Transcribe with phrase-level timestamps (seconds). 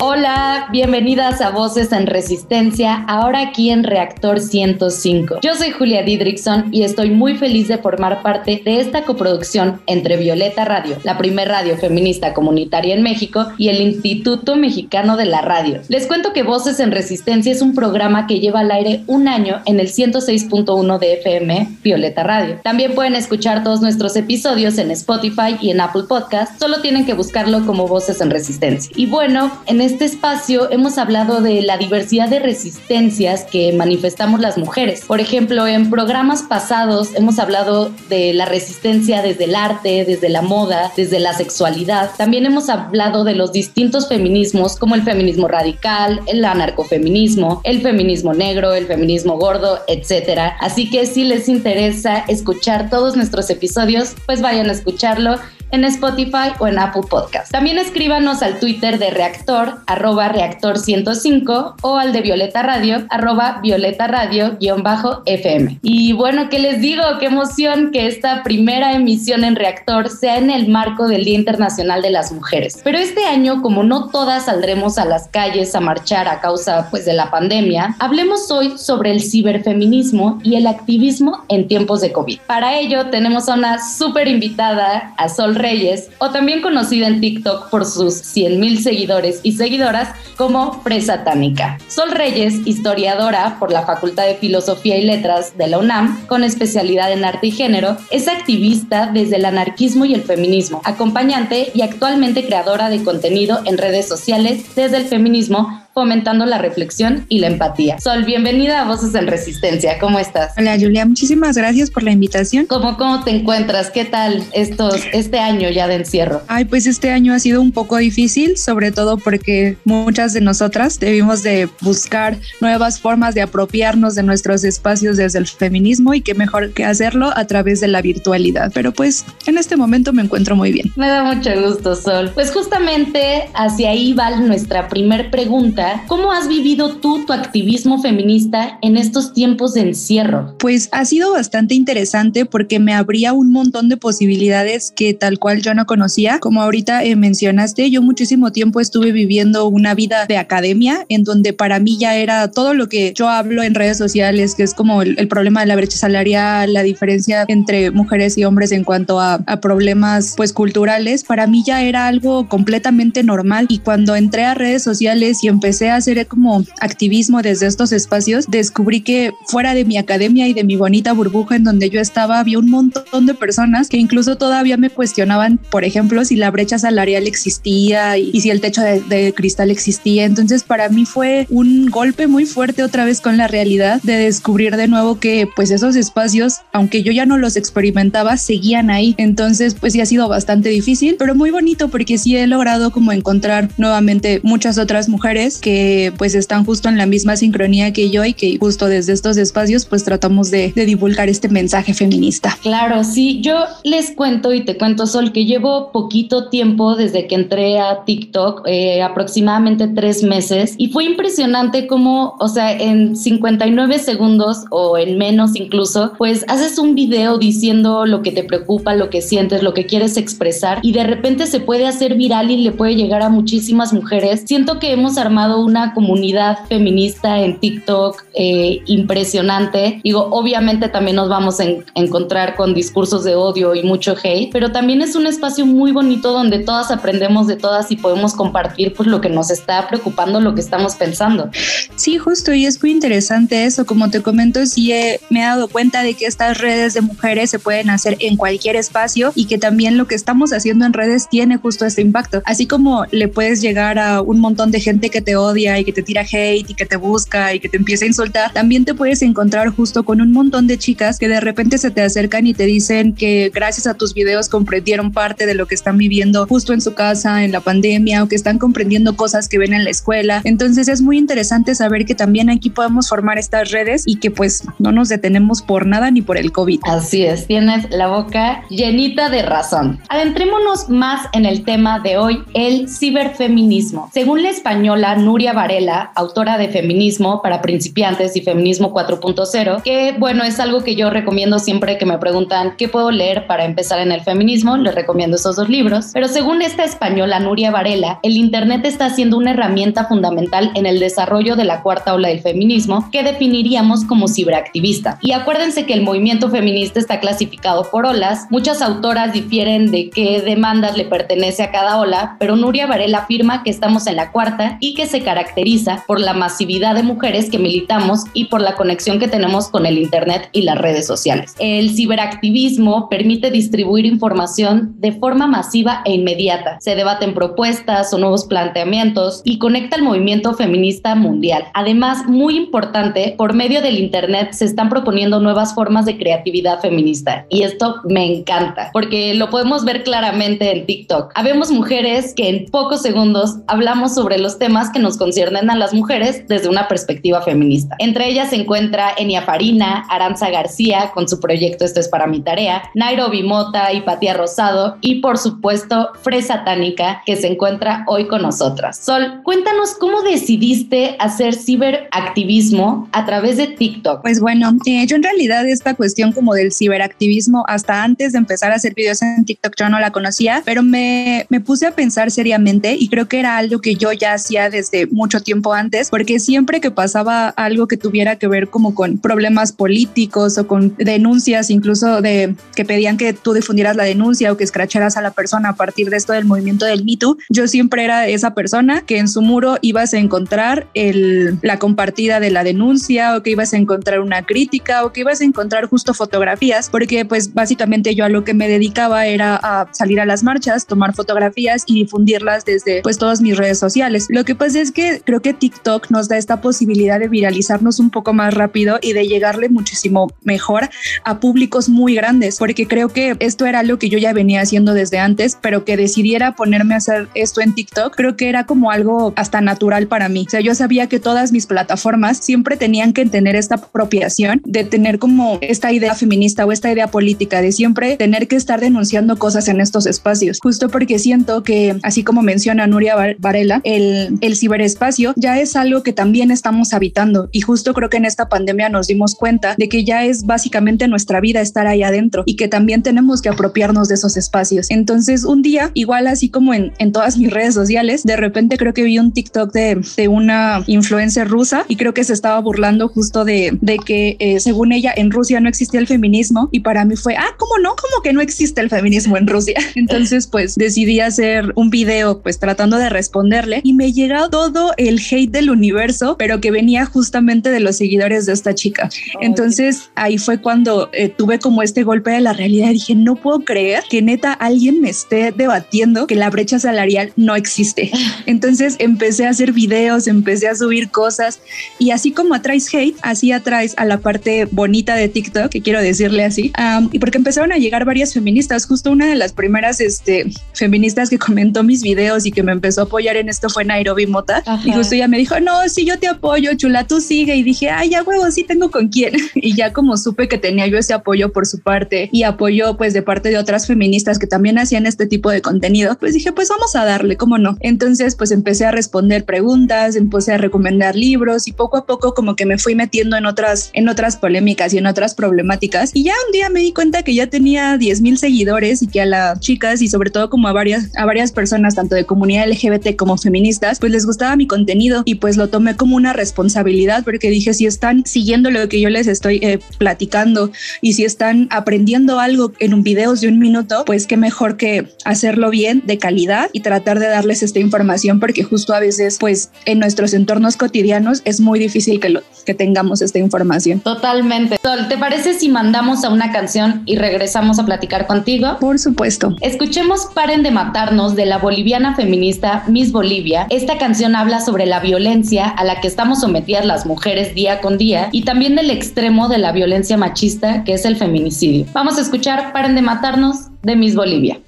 [0.00, 5.40] Hola, bienvenidas a Voces en Resistencia, ahora aquí en Reactor 105.
[5.42, 10.16] Yo soy Julia Didrickson y estoy muy feliz de formar parte de esta coproducción entre
[10.16, 15.40] Violeta Radio, la primer radio feminista comunitaria en México, y el Instituto Mexicano de la
[15.40, 15.80] Radio.
[15.88, 19.62] Les cuento que Voces en Resistencia es un programa que lleva al aire un año
[19.66, 22.60] en el 106.1 de FM Violeta Radio.
[22.62, 27.14] También pueden escuchar todos nuestros episodios en Spotify y en Apple Podcast, solo tienen que
[27.14, 28.92] buscarlo como Voces en Resistencia.
[28.94, 34.58] Y bueno, en este espacio hemos hablado de la diversidad de resistencias que manifestamos las
[34.58, 35.02] mujeres.
[35.06, 40.42] Por ejemplo, en programas pasados hemos hablado de la resistencia desde el arte, desde la
[40.42, 42.10] moda, desde la sexualidad.
[42.18, 48.34] También hemos hablado de los distintos feminismos como el feminismo radical, el anarcofeminismo, el feminismo
[48.34, 50.52] negro, el feminismo gordo, etc.
[50.60, 55.38] Así que si les interesa escuchar todos nuestros episodios, pues vayan a escucharlo
[55.70, 57.50] en Spotify o en Apple Podcast.
[57.50, 63.60] También escríbanos al Twitter de Reactor, arroba Reactor 105 o al de Violeta Radio, arroba
[63.62, 65.78] Violeta Radio bajo FM.
[65.82, 67.02] Y bueno, ¿qué les digo?
[67.18, 72.02] Qué emoción que esta primera emisión en Reactor sea en el marco del Día Internacional
[72.02, 72.80] de las Mujeres.
[72.84, 77.04] Pero este año, como no todas saldremos a las calles a marchar a causa pues
[77.04, 82.40] de la pandemia, hablemos hoy sobre el ciberfeminismo y el activismo en tiempos de COVID.
[82.46, 87.70] Para ello tenemos a una súper invitada, a Sol Reyes, o también conocida en TikTok
[87.70, 91.78] por sus 100 mil seguidores y seguidoras como Presa Tánica.
[91.88, 97.12] Sol Reyes, historiadora por la Facultad de Filosofía y Letras de la UNAM, con especialidad
[97.12, 102.46] en arte y género, es activista desde el anarquismo y el feminismo, acompañante y actualmente
[102.46, 107.98] creadora de contenido en redes sociales desde el feminismo fomentando la reflexión y la empatía.
[107.98, 109.98] Sol, bienvenida a Voces en Resistencia.
[109.98, 110.52] ¿Cómo estás?
[110.56, 112.66] Hola Julia, muchísimas gracias por la invitación.
[112.66, 113.90] ¿Cómo, cómo te encuentras?
[113.90, 116.42] ¿Qué tal estos, este año ya de encierro?
[116.46, 121.00] Ay, pues este año ha sido un poco difícil, sobre todo porque muchas de nosotras
[121.00, 126.34] debimos de buscar nuevas formas de apropiarnos de nuestros espacios desde el feminismo y qué
[126.34, 128.70] mejor que hacerlo a través de la virtualidad.
[128.72, 130.92] Pero pues en este momento me encuentro muy bien.
[130.94, 132.30] Me da mucho gusto, Sol.
[132.36, 138.78] Pues justamente hacia ahí va nuestra primer pregunta ¿cómo has vivido tú tu activismo feminista
[138.82, 140.54] en estos tiempos de encierro?
[140.58, 145.62] Pues ha sido bastante interesante porque me abría un montón de posibilidades que tal cual
[145.62, 146.38] yo no conocía.
[146.38, 151.52] Como ahorita eh, mencionaste, yo muchísimo tiempo estuve viviendo una vida de academia en donde
[151.52, 155.02] para mí ya era todo lo que yo hablo en redes sociales, que es como
[155.02, 159.34] el, problema de la brecha salarial, la diferencia entre mujeres y hombres en cuanto a,
[159.46, 164.54] a problemas pues culturales, para mí ya era algo completamente normal y cuando entré a
[164.54, 169.84] redes sociales y empecé a hacer como activismo desde estos espacios, descubrí que fuera de
[169.84, 173.34] mi academia y de mi bonita burbuja en donde yo estaba, había un montón de
[173.34, 178.50] personas que incluso todavía me cuestionaban, por ejemplo, si la brecha salarial existía y, si
[178.50, 180.24] el techo de, cristal existía.
[180.24, 184.76] Entonces, para mí fue un golpe muy fuerte otra vez con la realidad de descubrir
[184.76, 189.14] de nuevo que pues esos espacios, aunque yo ya no los experimentaba, seguían ahí.
[189.18, 193.12] Entonces, pues sí ha sido bastante difícil, pero muy bonito porque sí he logrado como
[193.12, 198.24] encontrar nuevamente muchas otras mujeres que pues están justo en la misma sincronía que yo
[198.24, 202.56] y que justo desde estos espacios pues tratamos de, divulgar este mensaje feminista.
[202.62, 207.34] Claro, sí, yo les cuento y te cuento Sol que llevo poquito tiempo desde que
[207.34, 213.98] entré a TikTok, eh, aproximadamente tres meses y fue impresionante como, o sea, en 59
[213.98, 219.10] segundos o en menos incluso, pues haces un video diciendo lo que te preocupa, lo
[219.10, 222.72] que sientes, lo que quieres expresar y de repente se puede hacer viral y le
[222.72, 224.42] puede llegar a muchísimas mujeres.
[224.46, 230.00] Siento que hemos armado una comunidad feminista en TikTok eh, impresionante.
[230.04, 231.64] Digo, obviamente también nos vamos a
[231.94, 236.32] encontrar con discursos de odio y mucho hate, pero también es un espacio muy bonito
[236.32, 240.54] donde todas aprendemos de todas y podemos compartir pues lo que nos está preocupando, lo
[240.54, 241.50] que estamos pensando.
[241.96, 243.86] Sí, justo, y es muy interesante eso.
[243.86, 244.92] Como te comento, sí
[245.30, 248.76] me he dado cuenta de que estas redes de mujeres se pueden hacer en cualquier
[248.76, 252.42] espacio y que también lo que estamos haciendo en redes tiene justo este impacto.
[252.44, 255.92] Así como le puedes llegar a un montón de gente que te odia y que
[255.92, 258.94] te tira hate y que te busca y que te empieza a insultar, también te
[258.94, 262.54] puedes encontrar justo con un montón de chicas que de repente se te acercan y
[262.54, 266.72] te dicen que gracias a tus videos comprendieron parte de lo que están viviendo justo
[266.72, 269.90] en su casa, en la pandemia, o que están comprendiendo cosas que ven en la
[269.90, 270.40] escuela.
[270.44, 274.64] Entonces es muy interesante saber que también aquí podemos formar estas redes y que pues
[274.78, 276.80] no nos detenemos por nada ni por el COVID.
[276.84, 280.00] Así es, tienes la boca llenita de razón.
[280.08, 284.10] Adentrémonos más en el tema de hoy, el ciberfeminismo.
[284.12, 290.42] Según la española Nuria Varela, autora de Feminismo para principiantes y Feminismo 4.0, que bueno,
[290.42, 294.10] es algo que yo recomiendo siempre que me preguntan qué puedo leer para empezar en
[294.10, 296.12] el feminismo, les recomiendo esos dos libros.
[296.14, 300.98] Pero según esta española Nuria Varela, el Internet está siendo una herramienta fundamental en el
[300.98, 305.18] desarrollo de la cuarta ola del feminismo que definiríamos como ciberactivista.
[305.20, 308.46] Y acuérdense que el movimiento feminista está clasificado por olas.
[308.48, 313.62] Muchas autoras difieren de qué demandas le pertenece a cada ola, pero Nuria Varela afirma
[313.62, 317.58] que estamos en la cuarta y que se caracteriza por la masividad de mujeres que
[317.58, 321.54] militamos y por la conexión que tenemos con el Internet y las redes sociales.
[321.58, 326.78] El ciberactivismo permite distribuir información de forma masiva e inmediata.
[326.80, 331.64] Se debaten propuestas o nuevos planteamientos y conecta al movimiento feminista mundial.
[331.74, 337.46] Además, muy importante, por medio del Internet se están proponiendo nuevas formas de creatividad feminista
[337.48, 341.32] y esto me encanta porque lo podemos ver claramente en TikTok.
[341.34, 345.94] Habemos mujeres que en pocos segundos hablamos sobre los temas que nos conciernen a las
[345.94, 347.96] mujeres desde una perspectiva feminista.
[347.98, 352.40] Entre ellas se encuentra Enia Farina, Aranza García con su proyecto Esto es para mi
[352.40, 358.26] tarea, Nairobi Mota y Patia Rosado y por supuesto Fresa Tánica que se encuentra hoy
[358.26, 358.98] con nosotras.
[358.98, 364.22] Sol, cuéntanos cómo decidiste hacer ciberactivismo a través de TikTok.
[364.22, 368.72] Pues bueno, eh, yo en realidad esta cuestión como del ciberactivismo hasta antes de empezar
[368.72, 372.30] a hacer videos en TikTok yo no la conocía, pero me, me puse a pensar
[372.30, 376.38] seriamente y creo que era algo que yo ya hacía desde mucho tiempo antes, porque
[376.38, 381.70] siempre que pasaba algo que tuviera que ver como con problemas políticos o con denuncias,
[381.70, 385.70] incluso de que pedían que tú difundieras la denuncia o que escracharas a la persona
[385.70, 389.18] a partir de esto del movimiento del Me Too, yo siempre era esa persona que
[389.18, 393.72] en su muro ibas a encontrar el, la compartida de la denuncia o que ibas
[393.72, 398.24] a encontrar una crítica o que ibas a encontrar justo fotografías, porque pues básicamente yo
[398.24, 402.64] a lo que me dedicaba era a salir a las marchas, tomar fotografías y difundirlas
[402.64, 404.26] desde pues todas mis redes sociales.
[404.28, 408.10] Lo que pasa es que creo que TikTok nos da esta posibilidad de viralizarnos un
[408.10, 410.88] poco más rápido y de llegarle muchísimo mejor
[411.24, 414.94] a públicos muy grandes, porque creo que esto era algo que yo ya venía haciendo
[414.94, 418.90] desde antes, pero que decidiera ponerme a hacer esto en TikTok, creo que era como
[418.90, 420.44] algo hasta natural para mí.
[420.46, 424.84] O sea, yo sabía que todas mis plataformas siempre tenían que tener esta apropiación de
[424.84, 429.36] tener como esta idea feminista o esta idea política, de siempre tener que estar denunciando
[429.38, 434.56] cosas en estos espacios, justo porque siento que, así como menciona Nuria Varela, el, el
[434.68, 438.88] ciberespacio ya es algo que también estamos habitando y justo creo que en esta pandemia
[438.88, 442.68] nos dimos cuenta de que ya es básicamente nuestra vida estar ahí adentro y que
[442.68, 444.90] también tenemos que apropiarnos de esos espacios.
[444.90, 448.92] Entonces, un día, igual así como en, en todas mis redes sociales, de repente creo
[448.92, 453.08] que vi un TikTok de, de una influencer rusa y creo que se estaba burlando
[453.08, 457.04] justo de, de que eh, según ella en Rusia no existía el feminismo y para
[457.04, 457.90] mí fue, ah, ¿cómo no?
[457.90, 459.78] ¿Cómo que no existe el feminismo en Rusia?
[459.94, 465.20] Entonces, pues decidí hacer un video pues tratando de responderle y me llegó todo el
[465.20, 469.08] hate del universo, pero que venía justamente de los seguidores de esta chica.
[469.40, 472.90] Entonces, ahí fue cuando eh, tuve como este golpe de la realidad.
[472.90, 477.54] Dije, no puedo creer que neta alguien me esté debatiendo que la brecha salarial no
[477.54, 478.10] existe.
[478.46, 481.60] Entonces empecé a hacer videos, empecé a subir cosas
[482.00, 486.02] y así como atraes hate, así atraes a la parte bonita de TikTok, que quiero
[486.02, 486.72] decirle así,
[487.12, 488.86] y porque empezaron a llegar varias feministas.
[488.86, 493.02] Justo una de las primeras este, feministas que comentó mis videos y que me empezó
[493.02, 494.47] a apoyar en esto fue Nairobi Mota.
[494.84, 497.56] Y justo ella me dijo, no, sí, yo te apoyo, chula, tú sigue.
[497.56, 499.34] Y dije, ay, ya huevo, sí tengo con quién.
[499.54, 503.12] y ya como supe que tenía yo ese apoyo por su parte y apoyo pues
[503.12, 506.68] de parte de otras feministas que también hacían este tipo de contenido, pues dije, pues
[506.68, 507.76] vamos a darle, ¿cómo no?
[507.80, 512.56] Entonces pues empecé a responder preguntas, empecé a recomendar libros y poco a poco como
[512.56, 516.10] que me fui metiendo en otras, en otras polémicas y en otras problemáticas.
[516.14, 519.20] Y ya un día me di cuenta que ya tenía 10 mil seguidores y que
[519.20, 522.68] a las chicas y sobre todo como a varias, a varias personas, tanto de comunidad
[522.68, 527.24] LGBT como feministas, pues les gustaba mi contenido y pues lo tomé como una responsabilidad
[527.24, 531.68] porque dije, si están siguiendo lo que yo les estoy eh, platicando y si están
[531.70, 536.18] aprendiendo algo en un video de un minuto, pues qué mejor que hacerlo bien, de
[536.18, 540.76] calidad y tratar de darles esta información porque justo a veces pues en nuestros entornos
[540.76, 544.00] cotidianos es muy difícil que, lo, que tengamos esta información.
[544.00, 544.78] Totalmente.
[544.82, 548.76] Sol, ¿te parece si mandamos a una canción y regresamos a platicar contigo?
[548.80, 549.56] Por supuesto.
[549.60, 553.66] Escuchemos Paren de matarnos de la boliviana feminista Miss Bolivia.
[553.70, 557.98] Esta canción habla sobre la violencia a la que estamos sometidas las mujeres día con
[557.98, 561.86] día y también del extremo de la violencia machista que es el feminicidio.
[561.92, 564.60] Vamos a escuchar Paren de matarnos de Miss Bolivia.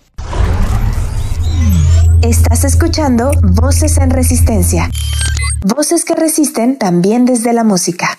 [2.23, 4.91] Estás escuchando Voces en Resistencia.
[5.65, 8.19] Voces que resisten también desde la música.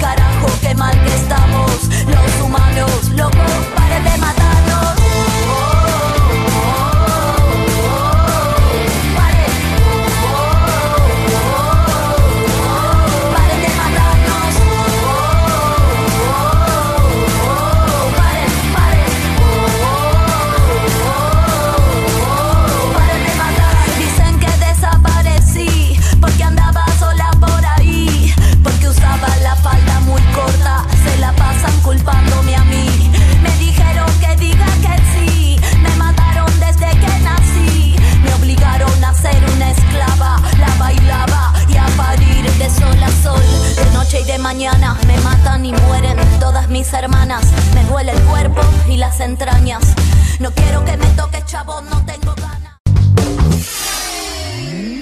[0.00, 1.88] Carajo, qué mal que estamos.
[2.06, 4.33] Los humanos, locos, paren de matarnos.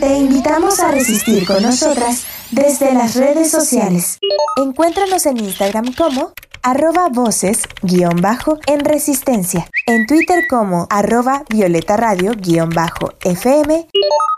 [0.03, 4.19] Te invitamos a resistir con nosotras desde las redes sociales.
[4.57, 11.97] Encuéntranos en Instagram como arroba voces guion bajo en resistencia, en Twitter como arroba violeta
[11.97, 13.87] radio guion bajo fm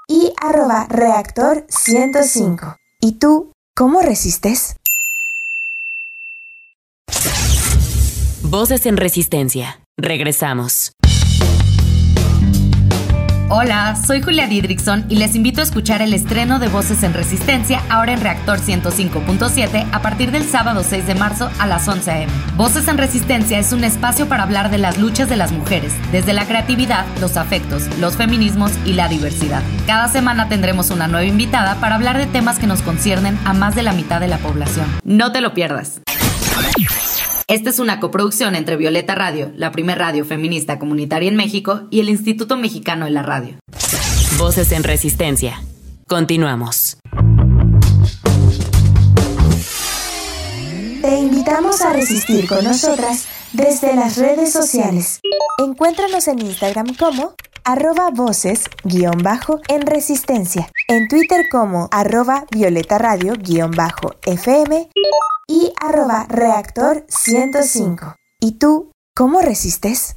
[0.07, 2.77] y arroba reactor 105.
[3.01, 4.77] ¿Y tú cómo resistes?
[8.43, 9.81] Voces en Resistencia.
[9.97, 10.93] Regresamos.
[13.57, 17.81] Hola, soy Julia Didrickson y les invito a escuchar el estreno de Voces en Resistencia
[17.89, 22.33] ahora en Reactor 105.7 a partir del sábado 6 de marzo a las 11 a.m.
[22.57, 26.33] Voces en Resistencia es un espacio para hablar de las luchas de las mujeres, desde
[26.33, 29.63] la creatividad, los afectos, los feminismos y la diversidad.
[29.87, 33.77] Cada semana tendremos una nueva invitada para hablar de temas que nos conciernen a más
[33.77, 34.87] de la mitad de la población.
[35.05, 36.01] No te lo pierdas.
[37.47, 42.01] Esta es una coproducción entre Violeta Radio, la primer radio feminista comunitaria en México, y
[42.01, 43.59] el Instituto Mexicano de la Radio.
[44.39, 45.63] Voces en Resistencia.
[46.07, 46.97] Continuamos.
[51.03, 55.21] Te invitamos a resistir con nosotras desde las redes sociales.
[55.59, 57.35] Encuéntranos en Instagram como
[57.65, 64.91] arroba voces guion bajo en resistencia, en Twitter como arroba violeta radio guion bajo fm
[65.49, 68.17] y arroba reactor 105.
[68.41, 70.15] ¿Y tú cómo resistes?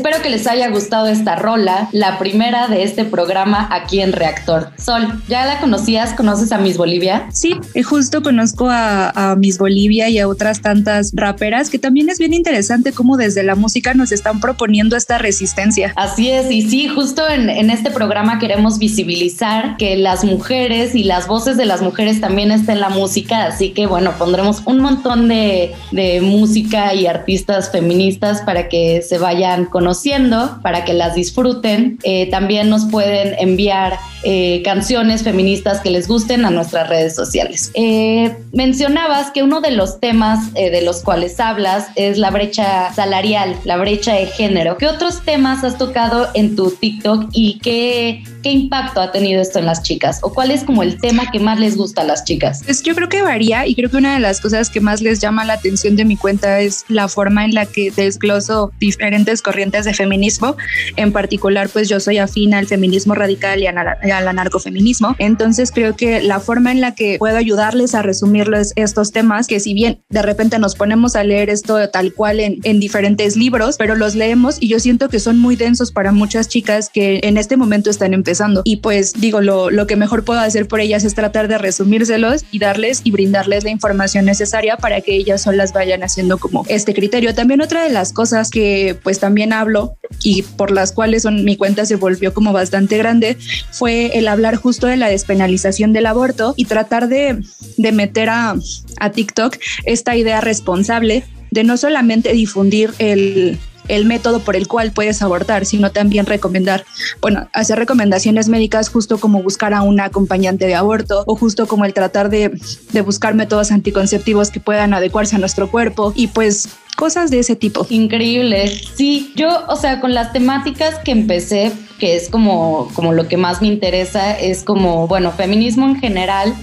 [0.00, 4.70] Espero que les haya gustado esta rola, la primera de este programa aquí en Reactor.
[4.78, 6.14] Sol, ¿ya la conocías?
[6.14, 7.28] ¿Conoces a Miss Bolivia?
[7.34, 7.54] Sí,
[7.84, 12.92] justo conozco a, Miss Bolivia y a otras tantas raperas, que también es bien interesante
[12.92, 15.92] cómo desde la música nos están proponiendo esta resistencia.
[15.96, 21.26] Así es, y sí, justo en, este programa queremos visibilizar que las mujeres y las
[21.26, 25.28] voces de las mujeres también están en la música, así que bueno, pondremos un montón
[25.28, 31.16] de, de música y artistas feministas para que se vayan con conociendo para que las
[31.16, 31.98] disfruten.
[32.04, 37.72] Eh, también nos pueden enviar eh, canciones feministas que les gusten a nuestras redes sociales.
[37.74, 43.56] Eh, mencionabas que uno de los temas de los cuales hablas es la brecha salarial,
[43.64, 44.76] la brecha de género.
[44.76, 49.58] ¿Qué otros temas has tocado en tu TikTok y qué, qué impacto ha tenido esto
[49.58, 50.18] en las chicas?
[50.22, 52.62] ¿O cuál es como el tema que más les gusta a las chicas?
[52.64, 55.20] Pues yo creo que varía y creo que una de las cosas que más les
[55.20, 59.84] llama la atención de mi cuenta es la forma en la que desgloso diferentes corrientes
[59.84, 60.56] de feminismo.
[60.96, 65.14] En particular, pues yo soy afín al feminismo radical y al anarcofeminismo.
[65.18, 69.60] Entonces creo que la forma en la que puedo ayudarles a resumirles estos temas, que
[69.60, 73.76] si bien de repente nos ponemos a leer esto tal cual en, en diferentes libros,
[73.78, 77.36] pero los leemos y yo siento que son muy densos para muchas chicas que en
[77.36, 78.29] este momento están empezando.
[78.64, 82.44] Y pues digo, lo, lo que mejor puedo hacer por ellas es tratar de resumírselos
[82.50, 86.94] y darles y brindarles la información necesaria para que ellas solas vayan haciendo como este
[86.94, 87.34] criterio.
[87.34, 91.86] También otra de las cosas que pues también hablo y por las cuales mi cuenta
[91.86, 93.36] se volvió como bastante grande
[93.70, 97.42] fue el hablar justo de la despenalización del aborto y tratar de,
[97.76, 98.54] de meter a,
[98.98, 103.58] a TikTok esta idea responsable de no solamente difundir el,
[103.90, 106.84] el método por el cual puedes abortar, sino también recomendar,
[107.20, 111.84] bueno, hacer recomendaciones médicas justo como buscar a una acompañante de aborto o justo como
[111.84, 112.58] el tratar de,
[112.92, 117.56] de buscar métodos anticonceptivos que puedan adecuarse a nuestro cuerpo y pues cosas de ese
[117.56, 117.86] tipo.
[117.88, 118.68] Increíble.
[118.94, 123.38] Sí, yo, o sea, con las temáticas que empecé, que es como, como lo que
[123.38, 126.54] más me interesa, es como, bueno, feminismo en general,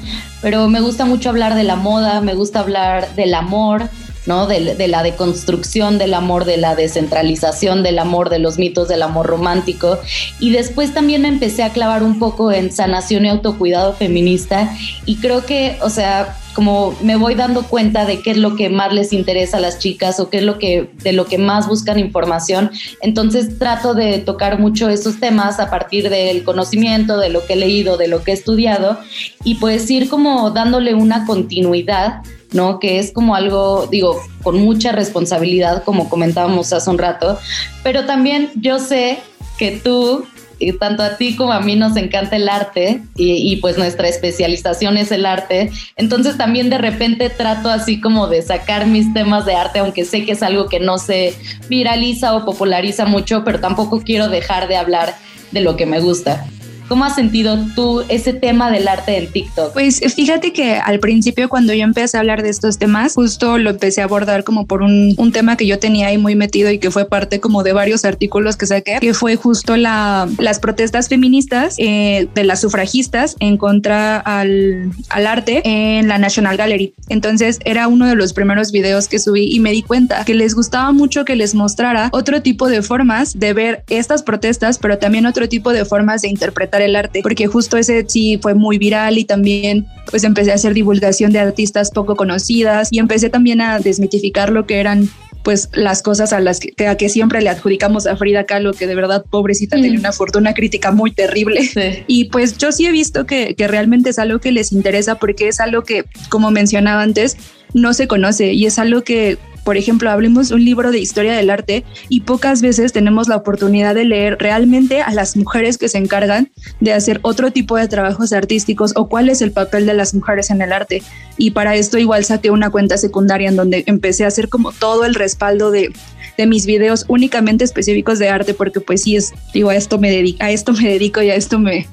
[0.42, 3.90] pero me gusta mucho hablar de la moda, me gusta hablar del amor,
[4.28, 4.46] ¿no?
[4.46, 9.02] De, de, la deconstrucción del amor, de la descentralización del amor, de los mitos del
[9.02, 10.00] amor romántico.
[10.40, 14.76] Y después también me empecé a clavar un poco en sanación y autocuidado feminista.
[15.06, 18.72] Y creo que, o sea, como me voy dando cuenta de qué es lo que
[18.72, 21.68] más les interesa a las chicas o qué es lo que de lo que más
[21.68, 22.72] buscan información.
[23.04, 27.58] Entonces trato de tocar mucho esos temas a partir del conocimiento, de lo que he
[27.58, 28.98] leído, de lo que he estudiado
[29.44, 32.24] y pues ir como dándole una continuidad
[32.54, 32.80] ¿no?
[32.80, 37.38] Que es como algo, digo, con mucha responsabilidad, como comentábamos hace un rato,
[37.84, 39.20] pero también yo sé
[39.60, 40.26] que tú,
[40.60, 44.08] y tanto a ti como a mí nos encanta el arte y, y, pues nuestra
[44.08, 49.46] especialización es el arte, entonces también de repente trato así como de sacar mis temas
[49.46, 51.34] de arte, aunque sé que es algo que no se
[51.70, 55.16] viraliza o populariza mucho, pero tampoco quiero dejar de hablar
[55.52, 56.46] de lo que me gusta.
[56.88, 59.74] ¿Cómo has sentido tú ese tema del arte en TikTok?
[59.74, 63.72] Pues fíjate que al principio cuando yo empecé a hablar de estos temas, justo lo
[63.72, 66.80] empecé a abordar como por un, un tema que yo tenía ahí muy metido y
[66.80, 71.10] que fue parte como de varios artículos que saqué, que fue justo la, las protestas
[71.10, 76.94] feministas eh, de las sufragistas en contra al, al arte en la National Gallery.
[77.10, 80.56] Entonces era uno de los primeros videos que subí y me di cuenta que les
[80.56, 85.26] gustaba mucho que les mostrara otro tipo de formas de ver estas protestas, pero también
[85.26, 89.18] otro tipo de formas de interpretar el arte, porque justo ese sí fue muy viral
[89.18, 93.80] y también pues empecé a hacer divulgación de artistas poco conocidas y empecé también a
[93.80, 95.10] desmitificar lo que eran
[95.44, 98.86] pues las cosas a las que, a que siempre le adjudicamos a Frida Kahlo, que
[98.86, 99.82] de verdad pobrecita mm.
[99.82, 101.62] tenía una fortuna crítica muy terrible.
[101.64, 102.04] Sí.
[102.08, 105.48] Y pues yo sí he visto que, que realmente es algo que les interesa porque
[105.48, 107.38] es algo que, como mencionaba antes,
[107.74, 109.38] no se conoce y es algo que
[109.68, 113.36] por ejemplo, hablemos de un libro de historia del arte y pocas veces tenemos la
[113.36, 116.50] oportunidad de leer realmente a las mujeres que se encargan
[116.80, 120.52] de hacer otro tipo de trabajos artísticos o cuál es el papel de las mujeres
[120.52, 121.04] en el arte.
[121.38, 125.04] Y para esto igual saqué una cuenta secundaria en donde empecé a hacer como todo
[125.04, 125.92] el respaldo de
[126.38, 130.12] de mis videos únicamente específicos de arte porque pues sí es digo a esto me
[130.12, 131.88] dedico a esto me dedico y a esto me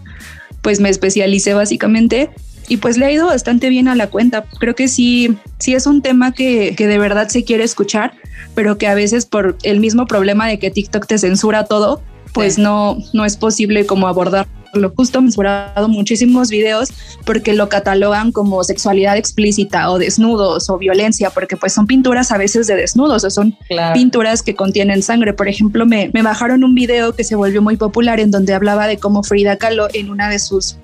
[0.60, 2.30] pues me especialicé básicamente
[2.68, 4.44] y pues le ha ido bastante bien a la cuenta.
[4.58, 8.12] Creo que sí, sí es un tema que, que de verdad se quiere escuchar,
[8.54, 12.54] pero que a veces por el mismo problema de que TikTok te censura todo, pues
[12.54, 12.62] sí.
[12.62, 16.90] no, no es posible como abordar lo justo censurado muchísimos videos
[17.24, 22.38] porque lo catalogan como sexualidad explícita o desnudos o violencia, porque pues son pinturas a
[22.38, 23.94] veces de desnudos o son claro.
[23.94, 25.32] pinturas que contienen sangre.
[25.32, 28.86] Por ejemplo, me, me bajaron un video que se volvió muy popular en donde hablaba
[28.86, 30.76] de cómo Frida Kahlo en una de sus,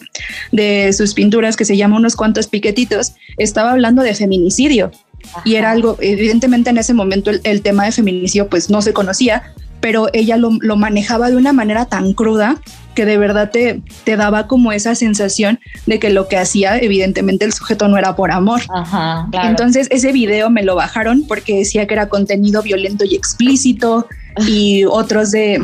[0.53, 4.91] de sus pinturas que se llama Unos cuantos piquetitos, estaba hablando de feminicidio.
[5.33, 5.43] Ajá.
[5.45, 8.93] Y era algo, evidentemente en ese momento el, el tema de feminicidio pues no se
[8.93, 12.61] conocía, pero ella lo, lo, manejaba de una manera tan cruda
[13.01, 17.47] que de verdad te, te, daba como esa sensación de que lo que hacía, evidentemente
[17.47, 18.61] el sujeto no era por amor.
[18.69, 19.49] Ajá, claro.
[19.49, 24.07] Entonces ese video me lo bajaron porque decía que era contenido violento y explícito
[24.47, 25.63] y otros de,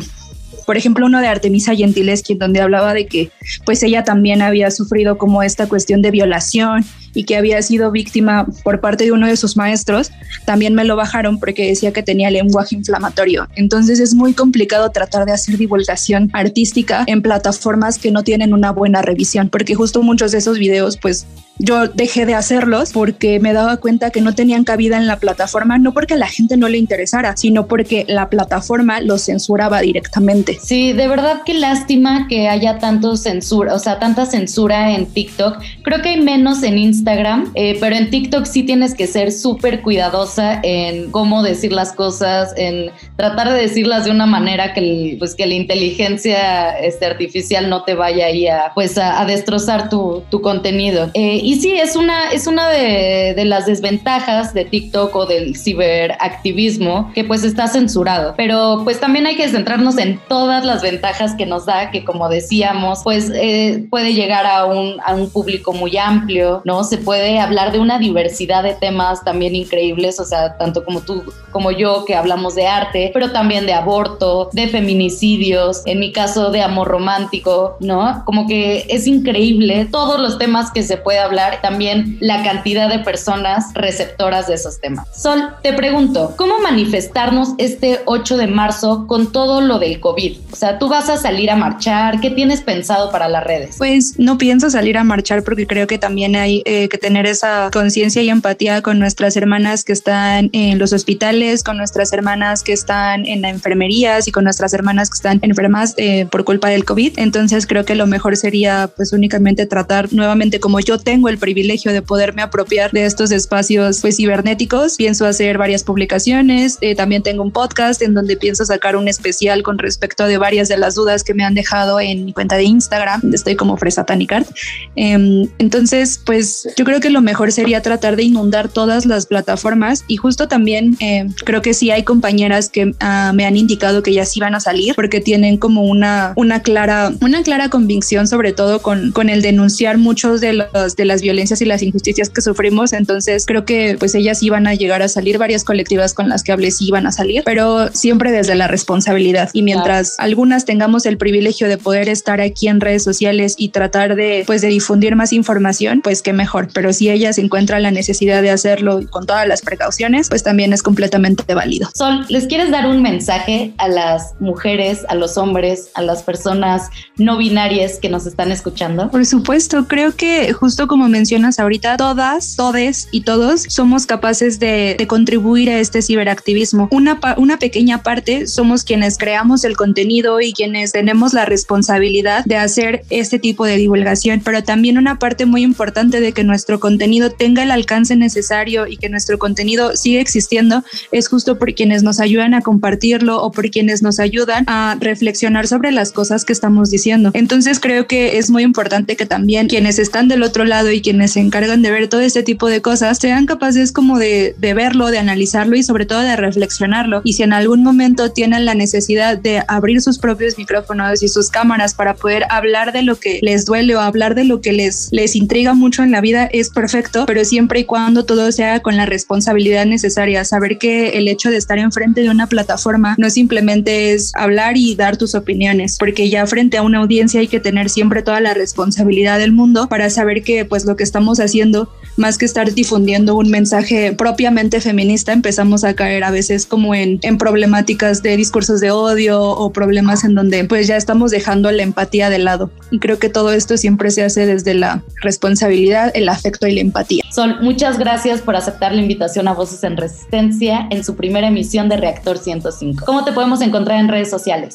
[0.65, 3.31] por ejemplo, uno de Artemisa Gentileschi, donde hablaba de que
[3.67, 8.47] pues ella también había sufrido como esta cuestión de violación y que había sido víctima
[8.63, 10.11] por parte de uno de sus maestros,
[10.45, 13.49] también me lo bajaron porque decía que tenía lenguaje inflamatorio.
[13.57, 18.71] Entonces es muy complicado tratar de hacer divulgación artística en plataformas que no tienen una
[18.71, 21.27] buena revisión, porque justo muchos de esos videos pues
[21.59, 25.79] yo dejé de hacerlos porque me daba cuenta que no tenían cabida en la plataforma,
[25.79, 30.59] no porque la gente no le interesara, sino porque la plataforma los censuraba directamente.
[30.63, 35.59] Sí, de verdad que lástima que haya tanto censura, o sea, tanta censura en TikTok.
[35.83, 39.83] Creo que hay menos en Instagram, eh, pero en TikTok sí tienes que ser súper
[39.83, 45.35] cuidadosa en cómo decir las cosas, en tratar de decirlas de una manera que, pues,
[45.35, 50.41] que la inteligencia este, artificial no te vaya ahí a, pues, a, destrozar tu, tu
[50.41, 51.11] contenido.
[51.15, 55.57] Eh, y sí, es una, es una de, de, las desventajas de TikTok o del
[55.57, 58.35] ciberactivismo que pues está censurado.
[58.37, 62.29] Pero pues también hay que centrarnos en todas las ventajas que nos da, que como
[62.29, 66.83] decíamos, pues eh, puede llegar a un, a un público muy amplio, ¿no?
[66.83, 71.23] Se puede hablar de una diversidad de temas también increíbles, o sea, tanto como tú
[71.57, 76.51] como yo que hablamos de arte, pero también de aborto, de feminicidios, en mi caso
[76.51, 78.23] de amor romántico, ¿no?
[78.27, 83.01] Como que es increíble todos los temas que se puede hablar, también la cantidad de
[83.01, 85.07] personas receptoras de esos temas.
[85.15, 90.39] Sol, te pregunto, ¿cómo manifestarnos este 8 de marzo con todo lo del COVID?
[90.53, 93.77] O sea, tú vas a salir a marchar, ¿qué tienes pensado para las redes?
[93.79, 97.71] Pues no pienso salir a marchar porque creo que también hay eh, que tener esa
[97.73, 101.17] conciencia y empatía con nuestras hermanas que están en los hospitales
[101.65, 105.95] con nuestras hermanas que están en la enfermerías y con nuestras hermanas que están enfermas
[105.97, 107.15] eh, por culpa del COVID.
[107.17, 111.93] Entonces creo que lo mejor sería pues únicamente tratar nuevamente como yo tengo el privilegio
[111.93, 114.97] de poderme apropiar de estos espacios pues cibernéticos.
[114.97, 119.63] Pienso hacer varias publicaciones, eh, también tengo un podcast en donde pienso sacar un especial
[119.63, 122.65] con respecto de varias de las dudas que me han dejado en mi cuenta de
[122.65, 124.49] Instagram, estoy como Fresa Tanicart.
[124.97, 130.05] Em, entonces pues yo creo que lo mejor sería tratar de inundar todas las plataformas
[130.09, 134.13] y justo también eh, creo que sí hay compañeras que uh, me han indicado que
[134.13, 138.53] ya sí van a salir porque tienen como una, una clara, una clara convicción, sobre
[138.53, 142.93] todo con, con el denunciar muchos de las violencias y las injusticias que sufrimos.
[142.93, 146.53] Entonces creo que pues ellas van a llegar a salir, varias colectivas con las que
[146.53, 149.51] hablé sí van a salir, pero siempre desde la responsabilidad.
[149.53, 150.31] Y mientras claro.
[150.31, 154.61] algunas tengamos el privilegio de poder estar aquí en redes sociales y tratar de pues
[154.61, 156.69] de difundir más información, pues qué mejor.
[156.73, 160.83] Pero si ellas encuentran la necesidad de hacerlo con todas las precauciones, pues también es
[160.83, 161.89] completamente válido.
[161.95, 166.89] Sol, ¿les quieres dar un mensaje a las mujeres, a los hombres, a las personas
[167.17, 169.11] no binarias que nos están escuchando?
[169.11, 174.97] Por supuesto, creo que justo como mencionas ahorita, todas, todes y todos somos capaces de,
[174.99, 176.89] de contribuir a este ciberactivismo.
[176.91, 182.57] Una, una pequeña parte somos quienes creamos el contenido y quienes tenemos la responsabilidad de
[182.57, 187.31] hacer este tipo de divulgación, pero también una parte muy importante de que nuestro contenido
[187.31, 192.21] tenga el alcance necesario y que nuestro contenido siga existiendo es justo por quienes nos
[192.21, 196.91] ayudan a compartirlo o por quienes nos ayudan a reflexionar sobre las cosas que estamos
[196.91, 197.31] diciendo.
[197.35, 201.33] Entonces creo que es muy importante que también quienes están del otro lado y quienes
[201.33, 205.11] se encargan de ver todo este tipo de cosas sean capaces como de, de verlo,
[205.11, 207.21] de analizarlo y sobre todo de reflexionarlo.
[207.25, 211.51] Y si en algún momento tienen la necesidad de abrir sus propios micrófonos y sus
[211.51, 215.09] cámaras para poder hablar de lo que les duele o hablar de lo que les,
[215.13, 218.81] les intriga mucho en la vida, es perfecto, pero siempre y cuando todo se haga
[218.81, 223.31] con la responsabilidad necesaria, saber que el hecho de estar enfrente de una plataforma no
[223.31, 227.61] simplemente es hablar y dar tus opiniones, porque ya frente a una audiencia hay que
[227.61, 231.89] tener siempre toda la responsabilidad del mundo para saber que pues lo que estamos haciendo,
[232.19, 237.19] más que estar difundiendo un mensaje propiamente feminista, empezamos a caer a veces como en,
[237.23, 241.83] en problemáticas de discursos de odio o problemas en donde pues ya estamos dejando la
[241.83, 242.71] empatía de lado.
[242.91, 246.83] Y creo que todo esto siempre se hace desde la responsabilidad, el afecto y la
[246.83, 247.25] empatía.
[247.33, 251.89] Sol, muchas gracias por aceptar la invitación a Voces en Resistencia en su primera emisión
[251.89, 253.07] de Reactor 105.
[253.07, 254.75] ¿Cómo te podemos encontrar en redes sociales?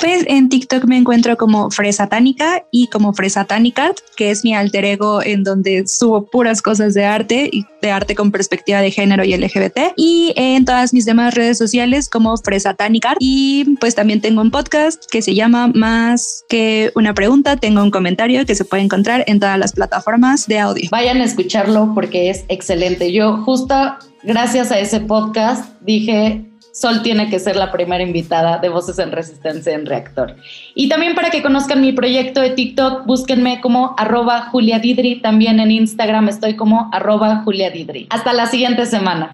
[0.00, 5.22] Pues en TikTok me encuentro como Fresatánica y como Fresatánica, que es mi alter ego
[5.32, 9.36] en donde subo puras cosas de arte y de arte con perspectiva de género y
[9.36, 9.92] LGBT.
[9.96, 13.14] Y en todas mis demás redes sociales como Fresatánica.
[13.18, 17.56] Y pues también tengo un podcast que se llama Más que una pregunta.
[17.56, 20.88] Tengo un comentario que se puede encontrar en todas las plataformas de audio.
[20.90, 23.12] Vayan a escucharlo porque es excelente.
[23.12, 23.74] Yo justo
[24.22, 29.12] gracias a ese podcast dije, Sol tiene que ser la primera invitada de Voces en
[29.12, 30.36] Resistencia en Reactor.
[30.74, 34.80] Y también para que conozcan mi proyecto de TikTok, búsquenme como arroba Julia.
[35.22, 37.70] También en Instagram estoy como arroba Julia.
[38.08, 39.32] Hasta la siguiente semana.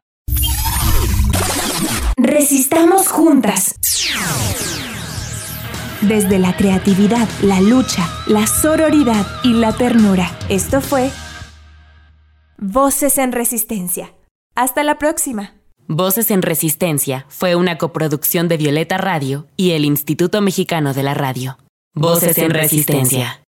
[2.17, 3.77] Resistamos juntas.
[6.03, 10.31] Desde la creatividad, la lucha, la sororidad y la ternura.
[10.49, 11.11] Esto fue
[12.57, 14.13] Voces en Resistencia.
[14.57, 15.58] Hasta la próxima.
[15.91, 21.15] Voces en Resistencia fue una coproducción de Violeta Radio y el Instituto Mexicano de la
[21.15, 21.57] Radio.
[21.95, 23.41] Voces en Resistencia.